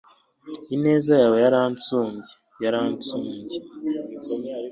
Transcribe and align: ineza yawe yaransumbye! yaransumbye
ineza 0.75 1.11
yawe 1.21 1.37
yaransumbye! 1.43 2.31
yaransumbye 2.63 3.57